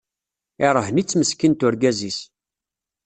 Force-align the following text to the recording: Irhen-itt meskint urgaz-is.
Irhen-itt 0.67 1.17
meskint 1.17 1.65
urgaz-is. 1.67 2.17